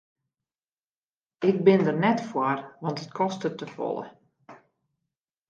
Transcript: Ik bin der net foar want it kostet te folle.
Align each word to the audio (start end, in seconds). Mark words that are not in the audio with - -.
Ik 1.49 1.55
bin 1.65 1.81
der 1.85 1.97
net 2.05 2.19
foar 2.29 2.57
want 2.83 3.01
it 3.03 3.11
kostet 3.17 3.55
te 3.57 3.67
folle. 3.75 4.05